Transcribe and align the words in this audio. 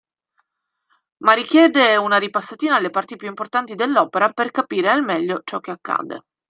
Ma 1.17 1.33
richiede 1.33 1.95
una 1.95 2.17
ripassatina 2.17 2.75
alle 2.75 2.89
parti 2.89 3.17
più 3.17 3.27
importanti 3.27 3.75
dell'opera 3.75 4.31
per 4.31 4.49
capire 4.49 4.89
al 4.89 5.03
meglio 5.03 5.41
ciò 5.43 5.59
che 5.59 5.69
accade. 5.69 6.21